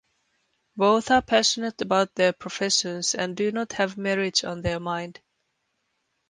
Both 0.75 1.11
are 1.11 1.21
passionate 1.21 1.79
about 1.83 2.15
their 2.15 2.33
professions 2.33 3.13
and 3.13 3.37
do 3.37 3.51
not 3.51 3.73
have 3.73 3.99
marriage 3.99 4.43
on 4.43 4.63
their 4.63 4.79
mind. 4.79 5.19